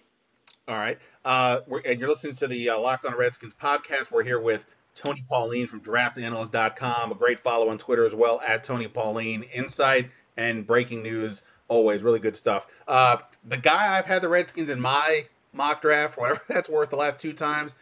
[0.68, 0.98] All right.
[1.24, 4.12] Uh, and you're listening to the uh, Locked On Redskins podcast.
[4.12, 7.10] We're here with Tony Pauline from DraftAnalyst.com.
[7.10, 9.44] A great follow on Twitter as well at Tony Pauline.
[9.54, 12.66] Insight and breaking news always really good stuff.
[12.86, 16.96] Uh, the guy I've had the Redskins in my mock draft, whatever that's worth, the
[16.96, 17.74] last two times,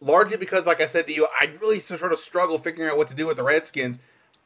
[0.00, 3.08] largely because, like I said to you, I really sort of struggle figuring out what
[3.08, 3.98] to do with the Redskins.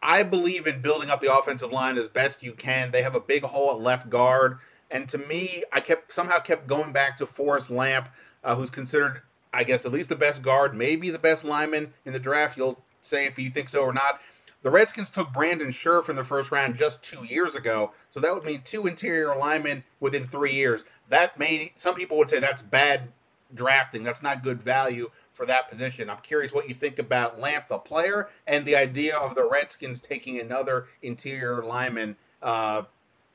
[0.03, 2.91] I believe in building up the offensive line as best you can.
[2.91, 4.59] They have a big hole at left guard.
[4.91, 8.09] And to me, I kept somehow kept going back to Forrest Lamp.
[8.45, 12.13] uh, who's considered, I guess, at least the best guard, maybe the best lineman in
[12.13, 12.57] the draft.
[12.57, 14.21] You'll say if you think so or not.
[14.63, 18.33] The Redskins took Brandon Scherff in the first round just two years ago, so that
[18.33, 20.85] would mean two interior linemen within three years.
[21.09, 23.09] That may some people would say that's bad
[23.55, 24.05] drafting.
[24.05, 26.09] That's not good value for that position.
[26.09, 30.01] I'm curious what you think about Lamp, the player, and the idea of the Redskins
[30.01, 32.83] taking another interior lineman uh,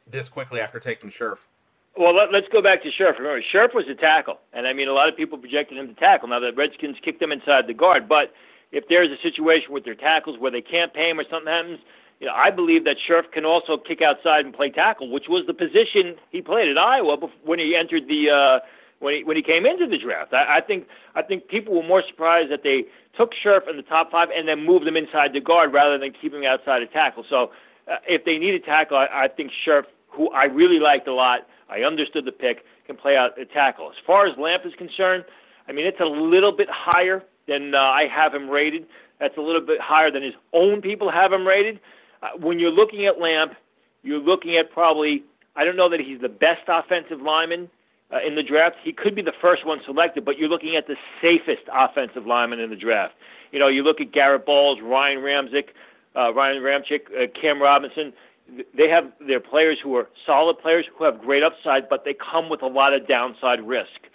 [0.09, 1.39] this quickly after taking Scherff.
[1.97, 3.17] Well, let, us go back to Scherff.
[3.17, 5.95] Remember, Scherff was a tackle, and I mean, a lot of people projected him to
[5.95, 6.29] tackle.
[6.29, 8.31] Now the Redskins kicked him inside the guard, but
[8.71, 11.79] if there's a situation with their tackles where they can't pay him or something happens,
[12.19, 15.45] you know, I believe that Scherff can also kick outside and play tackle, which was
[15.45, 18.65] the position he played at Iowa when he entered the uh,
[18.99, 20.33] when he when he came into the draft.
[20.33, 23.83] I, I think I think people were more surprised that they took Scherff in the
[23.83, 26.91] top five and then moved him inside the guard rather than keeping him outside of
[26.91, 27.23] tackle.
[27.29, 27.51] So
[27.89, 31.13] uh, if they need a tackle, I, I think Scherff, who I really liked a
[31.13, 33.89] lot, I understood the pick, can play out a tackle.
[33.89, 35.23] As far as Lamp is concerned,
[35.67, 38.85] I mean it's a little bit higher than uh, I have him rated.
[39.19, 41.79] That's a little bit higher than his own people have him rated.
[42.21, 43.53] Uh, when you're looking at Lamp,
[44.03, 45.23] you're looking at probably
[45.55, 47.69] I don't know that he's the best offensive lineman
[48.13, 48.75] uh, in the draft.
[48.83, 52.59] He could be the first one selected, but you're looking at the safest offensive lineman
[52.59, 53.15] in the draft.
[53.51, 55.69] You know, you look at Garrett Bolles, Ryan Ramczyk,
[56.15, 58.13] uh, Ryan Ramczyk, uh, Cam Robinson.
[58.77, 62.49] They have their players who are solid players who have great upside, but they come
[62.49, 64.07] with a lot of downside risk.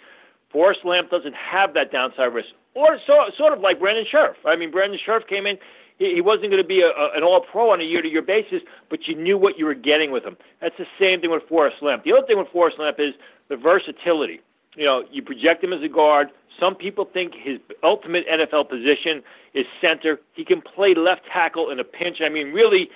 [0.51, 4.35] Forrest Lamp doesn't have that downside risk or so, sort of like Brandon Scherff.
[4.45, 5.57] I mean, Brandon Scherff came in.
[5.99, 9.15] He, wasn't going to be a, a, an all-pro on a year-to-year basis, but you
[9.15, 10.35] knew what you were getting with him.
[10.59, 12.03] That's the same thing with Forrest Lamp.
[12.03, 13.13] The other thing with Forrest Lamp is
[13.47, 14.41] the versatility.
[14.75, 16.29] You know, you project him as a guard.
[16.59, 19.21] Some people think his ultimate NFL position
[19.53, 20.19] is center.
[20.33, 22.17] He can play left tackle in a pinch.
[22.21, 22.89] I mean, really,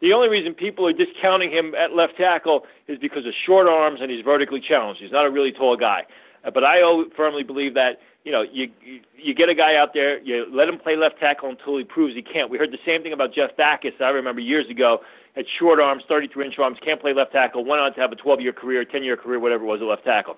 [0.00, 4.00] the only reason people are discounting him at left tackle is because of short arms
[4.00, 5.00] and he's vertically challenged.
[5.00, 6.04] He's not a really tall guy.
[6.44, 6.80] Uh, but I
[7.16, 8.68] firmly believe that you know, you,
[9.16, 12.14] you get a guy out there, you let him play left tackle until he proves
[12.14, 12.50] he can't.
[12.50, 13.94] We heard the same thing about Jeff Backus.
[14.00, 14.98] I remember years ago
[15.34, 17.64] had short arms, 33 inch arms, can't play left tackle.
[17.64, 19.86] Went on to have a 12 year career, 10 year career, whatever it was at
[19.86, 20.36] left tackle.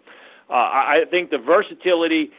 [0.49, 2.31] Uh, I think the versatility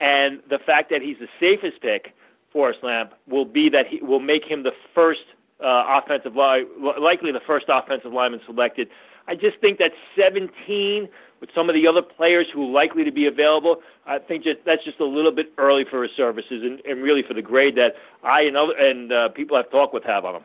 [0.00, 2.14] and the fact that he's the safest pick,
[2.52, 5.20] Forrest Lamp, will be that he will make him the first
[5.64, 6.66] uh, offensive line,
[7.00, 8.88] likely the first offensive lineman selected.
[9.28, 11.08] I just think that 17
[11.40, 14.58] with some of the other players who are likely to be available, I think just
[14.64, 17.76] that's just a little bit early for his services and, and really for the grade
[17.76, 20.44] that I and other and uh, people I've talked with have on him.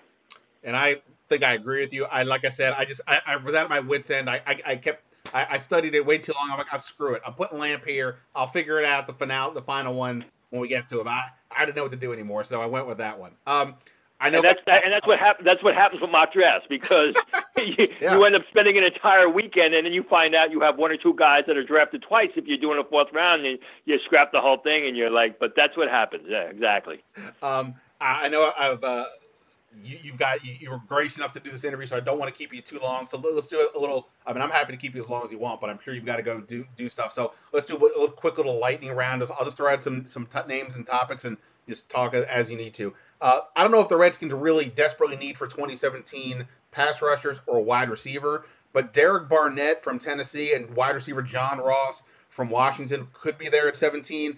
[0.64, 0.98] And I
[1.30, 2.06] think I agree with you.
[2.06, 4.30] I like I said, I just I, I was at my wits end.
[4.30, 5.04] I I, I kept
[5.34, 6.52] I, I, studied it way too long.
[6.52, 7.22] I'm like, I'll screw it.
[7.26, 8.18] I'm putting Lamp here.
[8.36, 11.08] I'll figure it out the final the final one when we get to it.
[11.08, 13.32] I I didn't know what to do anymore, so I went with that one.
[13.48, 13.76] Um,
[14.20, 15.46] I know, and that's that, and that's what happens.
[15.46, 17.16] That's what happens with mock drafts because
[17.78, 18.16] you, yeah.
[18.16, 20.92] you end up spending an entire weekend, and then you find out you have one
[20.92, 22.30] or two guys that are drafted twice.
[22.36, 25.40] If you're doing a fourth round, and you scrap the whole thing, and you're like,
[25.40, 26.26] but that's what happens.
[26.28, 27.04] Yeah, exactly.
[27.42, 29.06] Um, I know I've uh,
[29.84, 32.20] you, have got you, you, were gracious enough to do this interview, so I don't
[32.20, 33.08] want to keep you too long.
[33.08, 34.10] So let's do a little.
[34.26, 35.94] I mean, I'm happy to keep you as long as you want, but I'm sure
[35.94, 37.14] you've got to go do do stuff.
[37.14, 39.22] So let's do a little quick little lightning round.
[39.22, 41.38] Of, I'll just throw out some some t- names and topics and
[41.68, 42.94] just talk as, as you need to.
[43.22, 47.64] Uh, I don't know if the Redskins really desperately need for 2017 pass rushers or
[47.64, 53.38] wide receiver, but Derek Barnett from Tennessee and wide receiver John Ross from Washington could
[53.38, 54.38] be there at 17.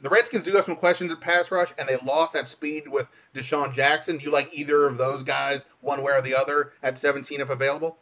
[0.00, 3.08] The Redskins do have some questions at pass rush, and they lost that speed with
[3.34, 4.16] DeSean Jackson.
[4.16, 7.50] Do you like either of those guys, one way or the other, at 17 if
[7.50, 7.98] available?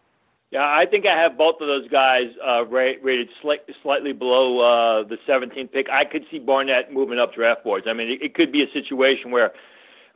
[0.51, 5.03] Yeah, I think I have both of those guys uh, rated slight, slightly below uh,
[5.03, 5.89] the 17th pick.
[5.91, 7.87] I could see Barnett moving up draft boards.
[7.89, 9.53] I mean, it, it could be a situation where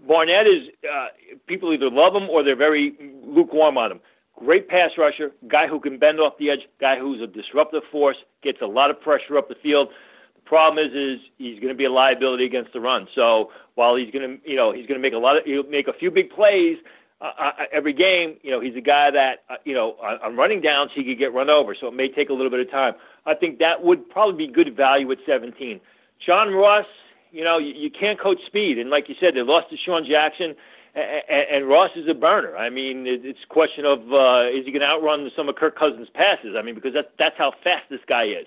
[0.07, 1.09] Barnett is uh,
[1.47, 4.01] people either love him or they're very lukewarm on him.
[4.37, 8.17] Great pass rusher, guy who can bend off the edge, guy who's a disruptive force,
[8.43, 9.89] gets a lot of pressure up the field.
[10.37, 13.09] The problem is, is he's going to be a liability against the run.
[13.15, 15.65] So while he's going to, you know, he's going to make a lot of, he'll
[15.65, 16.79] make a few big plays
[17.21, 18.37] uh, uh, every game.
[18.43, 21.19] You know, he's a guy that, uh, you know, on, on running downs he could
[21.19, 21.75] get run over.
[21.79, 22.95] So it may take a little bit of time.
[23.27, 25.81] I think that would probably be good value at 17.
[26.25, 26.87] John Ross,
[27.33, 30.55] you know, you, you can't coach speed, and like you said, they lost DeSean Jackson,
[30.95, 32.57] and, and, Ross is a burner.
[32.57, 35.57] I mean, it, it's a question of uh, is he going to outrun some of
[35.57, 36.55] Kirk Cousins' passes?
[36.59, 38.47] I mean, because that's that's how fast this guy is.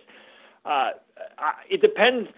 [0.66, 0.92] Uh,
[1.38, 2.30] I, it depends.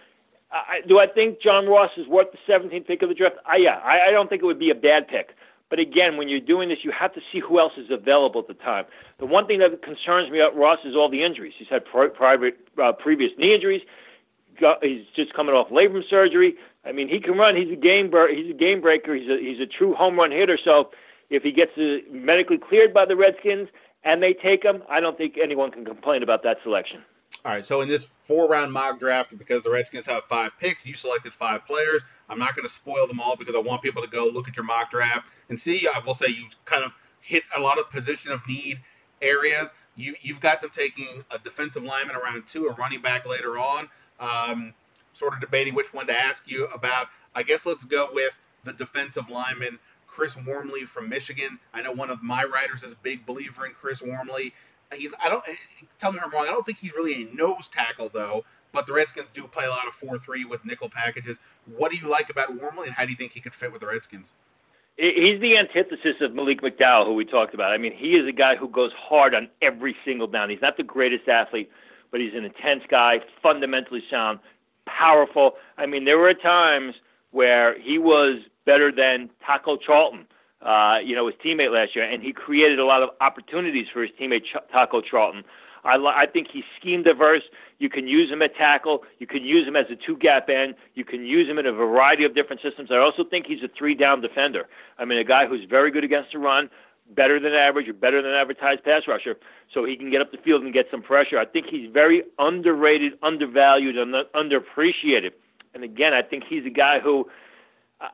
[0.51, 3.38] I, do I think John Ross is worth the 17th pick of the draft?
[3.45, 5.32] I, yeah, I, I don't think it would be a bad pick.
[5.69, 8.47] But again, when you're doing this, you have to see who else is available at
[8.47, 8.86] the time.
[9.17, 11.53] The one thing that concerns me about Ross is all the injuries.
[11.58, 13.82] He's had private uh, previous knee injuries
[14.81, 16.55] he's just coming off labrum surgery.
[16.85, 17.55] I mean, he can run.
[17.55, 19.15] He's a game he's a game breaker.
[19.15, 20.57] He's a he's a true home run hitter.
[20.63, 20.91] So
[21.29, 21.71] if he gets
[22.11, 23.69] medically cleared by the Redskins
[24.03, 27.03] and they take him, I don't think anyone can complain about that selection.
[27.45, 30.85] All right, so in this four round mock draft, because the Redskins have five picks,
[30.85, 32.01] you selected five players.
[32.29, 34.55] I'm not going to spoil them all because I want people to go look at
[34.55, 35.87] your mock draft and see.
[35.87, 38.79] I will say you kind of hit a lot of position of need
[39.21, 39.73] areas.
[39.95, 43.89] You, you've got them taking a defensive lineman around two, a running back later on.
[44.19, 44.73] Um,
[45.13, 47.08] sort of debating which one to ask you about.
[47.36, 51.60] I guess let's go with the defensive lineman, Chris Wormley from Michigan.
[51.73, 54.54] I know one of my writers is a big believer in Chris Wormley
[54.95, 55.43] he's I don't
[55.99, 56.45] tell me if I'm wrong.
[56.47, 58.45] I don't think he's really a nose tackle though.
[58.71, 61.38] But the Redskins do play a lot of four three with nickel packages.
[61.78, 63.82] What do you like about Wormley, and how do you think he could fit with
[63.82, 64.32] the Redskins?
[64.97, 67.71] He's the antithesis of Malik McDowell, who we talked about.
[67.71, 70.52] I mean, he is a guy who goes hard on every single down.
[70.52, 71.71] He's not the greatest athlete,
[72.13, 74.39] but he's an intense guy, fundamentally sound,
[74.86, 75.54] powerful.
[75.78, 76.93] I mean, there were times
[77.32, 80.28] where he was better than Taco Charlton
[80.63, 84.02] uh, you know, his teammate last year, and he created a lot of opportunities for
[84.02, 85.43] his teammate Ch- Taco Charlton.
[85.84, 87.43] I, I think he's scheme diverse.
[87.80, 89.04] You can use him at tackle.
[89.19, 90.76] You can use him as a two gap end.
[90.95, 92.89] You can use him in a variety of different systems.
[92.91, 94.67] I also think he's a three down defender.
[94.97, 96.69] I mean, a guy who's very good against the run,
[97.11, 99.35] better than average or better than advertised pass rusher,
[99.73, 101.37] so he can get up the field and get some pressure.
[101.37, 105.31] I think he's very underrated, undervalued, and underappreciated.
[105.73, 107.29] And again, I think he's a guy who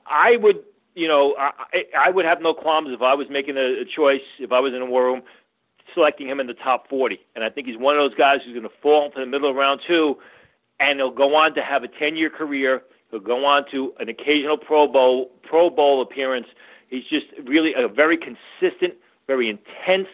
[0.06, 0.64] I would
[0.96, 1.52] you know, I,
[1.98, 4.74] I would have no qualms if I was making a, a choice, if I was
[4.74, 5.22] in a war room,
[5.94, 7.20] selecting him in the top 40.
[7.36, 9.50] And I think he's one of those guys who's going to fall into the middle
[9.50, 10.18] of round two,
[10.80, 12.82] and he'll go on to have a 10-year career.
[13.12, 16.48] He'll go on to an occasional Pro Bowl Pro Bowl appearance.
[16.90, 18.96] He's just really a very consistent,
[19.28, 20.08] very intense.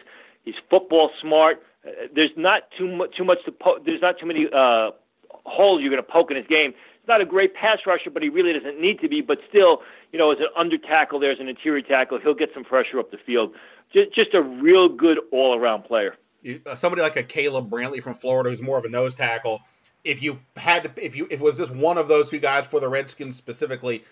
[0.44, 1.62] He's football smart.
[1.86, 4.90] Uh, there's not too much too much to po- there's not too many uh,
[5.44, 6.74] holes you're going to poke in his game
[7.06, 9.20] He's not a great pass rusher, but he really doesn't need to be.
[9.20, 12.18] But still, you know, as an under tackle, there's an interior tackle.
[12.18, 13.54] He'll get some pressure up the field.
[13.92, 16.16] Just, just a real good all around player.
[16.42, 19.60] You, uh, somebody like a Caleb Brantley from Florida, who's more of a nose tackle.
[20.06, 22.66] If you had to, if you if it was just one of those two guys
[22.66, 24.04] for the Redskins specifically,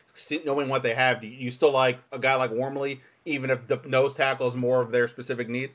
[0.45, 3.81] knowing what they have, do you still like a guy like Wormley, even if the
[3.87, 5.71] nose tackle is more of their specific need?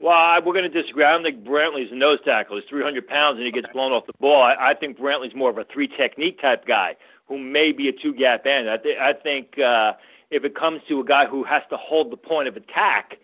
[0.00, 1.04] Well, we're going to disagree.
[1.04, 2.56] I don't think Brantley's a nose tackle.
[2.56, 4.42] He's 300 pounds and he gets blown off the ball.
[4.42, 6.96] I, I think Brantley's more of a three technique type guy
[7.26, 8.68] who may be a two gap end.
[8.68, 9.92] I, th- I think uh,
[10.30, 13.18] if it comes to a guy who has to hold the point of attack,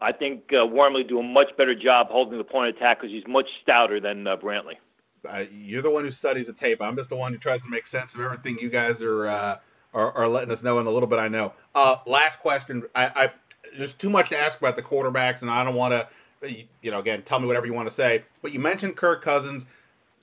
[0.00, 3.12] I think uh, Wormley do a much better job holding the point of attack because
[3.12, 4.74] he's much stouter than uh, Brantley.
[5.26, 6.80] Uh, you're the one who studies the tape.
[6.80, 9.58] I'm just the one who tries to make sense of everything you guys are uh,
[9.94, 11.52] are, are, letting us know in a little bit I know.
[11.74, 12.84] Uh, last question.
[12.94, 13.30] I, I
[13.76, 16.08] there's too much to ask about the quarterbacks, and I don't want to
[16.42, 18.24] you know, again, tell me whatever you want to say.
[18.42, 19.64] But you mentioned Kirk Cousins.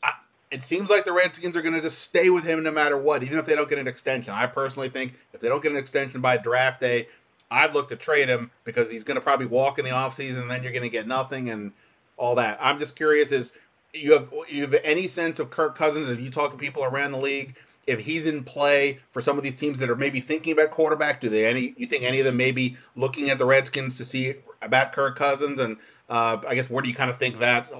[0.01, 0.11] I,
[0.51, 3.23] it seems like the Redskins are going to just stay with him no matter what,
[3.23, 4.33] even if they don't get an extension.
[4.33, 7.07] I personally think if they don't get an extension by draft day,
[7.49, 10.51] I'd look to trade him because he's going to probably walk in the offseason and
[10.51, 11.71] then you're going to get nothing and
[12.17, 12.59] all that.
[12.61, 13.51] I'm just curious is
[13.93, 17.11] you have you have any sense of Kirk Cousins if you talk to people around
[17.11, 20.53] the league if he's in play for some of these teams that are maybe thinking
[20.53, 23.45] about quarterback, do they any you think any of them may be looking at the
[23.45, 25.77] Redskins to see about Kirk Cousins and
[26.09, 27.71] uh, I guess where do you kind of think that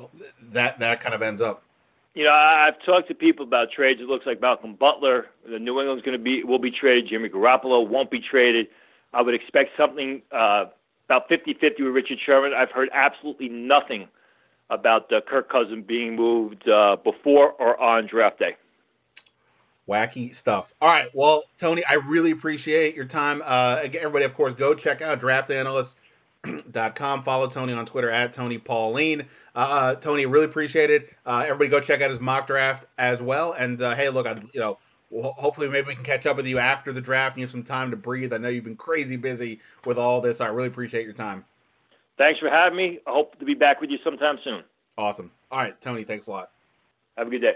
[0.51, 1.63] that that kind of ends up?
[2.13, 3.99] You know, I've talked to people about trades.
[3.99, 7.09] It looks like Malcolm Butler, the New England's going to be will be traded.
[7.09, 8.67] Jimmy Garoppolo won't be traded.
[9.13, 10.65] I would expect something uh,
[11.05, 12.53] about 50-50 with Richard Sherman.
[12.53, 14.07] I've heard absolutely nothing
[14.73, 18.55] about uh, Kirk Cousins being moved uh, before or on draft day.
[19.87, 20.73] Wacky stuff.
[20.81, 21.09] All right.
[21.13, 23.41] Well, Tony, I really appreciate your time.
[23.43, 25.97] Uh, everybody, of course, go check out Draft Analyst
[26.95, 27.23] com.
[27.23, 29.21] Follow Tony on Twitter at Tony Pauline.
[29.55, 31.09] Uh, uh, Tony, really appreciate it.
[31.25, 33.53] Uh, everybody go check out his mock draft as well.
[33.53, 34.77] And uh, hey, look, I, you know,
[35.11, 37.63] hopefully maybe we can catch up with you after the draft and you have some
[37.63, 38.33] time to breathe.
[38.33, 40.41] I know you've been crazy busy with all this.
[40.41, 41.45] I really appreciate your time.
[42.17, 42.99] Thanks for having me.
[43.07, 44.63] I hope to be back with you sometime soon.
[44.97, 45.31] Awesome.
[45.51, 46.51] All right, Tony, thanks a lot.
[47.17, 47.53] Have a good day.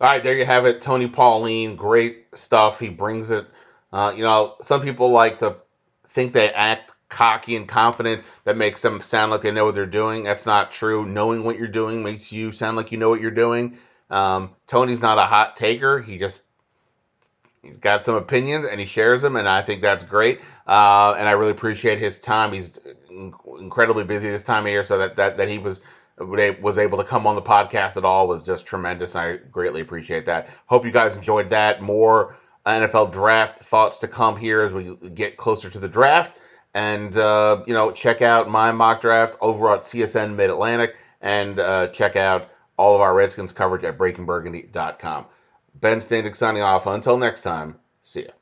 [0.00, 0.80] All right, there you have it.
[0.80, 2.80] Tony Pauline, great stuff.
[2.80, 3.46] He brings it.
[3.92, 5.56] Uh, you know, some people like to
[6.08, 9.86] think they act cocky and confident that makes them sound like they know what they're
[9.86, 10.24] doing.
[10.24, 11.06] That's not true.
[11.06, 13.78] Knowing what you're doing makes you sound like you know what you're doing.
[14.10, 16.00] Um, Tony's not a hot taker.
[16.00, 16.42] He just
[17.62, 20.40] he's got some opinions and he shares them, and I think that's great.
[20.66, 22.52] Uh, and I really appreciate his time.
[22.52, 22.78] He's
[23.58, 25.80] incredibly busy this time of year, so that that, that he was
[26.18, 29.16] was able to come on the podcast at all was just tremendous.
[29.16, 30.48] I greatly appreciate that.
[30.66, 31.82] Hope you guys enjoyed that.
[31.82, 32.36] More
[32.66, 36.36] NFL draft thoughts to come here as we get closer to the draft.
[36.74, 41.58] And, uh, you know, check out my mock draft over at CSN Mid Atlantic and
[41.58, 45.26] uh, check out all of our Redskins coverage at breakingburgundy.com.
[45.74, 46.86] Ben Standig signing off.
[46.86, 48.41] Until next time, see ya.